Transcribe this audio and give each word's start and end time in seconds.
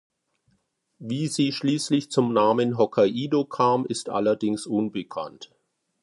Wie 0.97 1.27
sie 1.27 1.51
schließlich 1.51 2.09
zum 2.09 2.33
Namen 2.33 2.75
"Hokkaido" 2.79 3.45
kam, 3.45 3.85
ist 3.85 4.09
allerdings 4.09 4.65
unbekannt. 4.65 5.51